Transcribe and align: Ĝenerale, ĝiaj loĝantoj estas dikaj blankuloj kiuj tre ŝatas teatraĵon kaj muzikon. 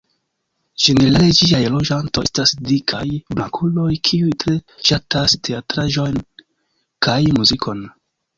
Ĝenerale, 0.83 1.25
ĝiaj 1.39 1.59
loĝantoj 1.73 2.23
estas 2.27 2.53
dikaj 2.69 3.01
blankuloj 3.35 3.91
kiuj 4.09 4.33
tre 4.45 4.55
ŝatas 4.89 5.37
teatraĵon 5.51 6.19
kaj 7.09 7.21
muzikon. 7.39 7.87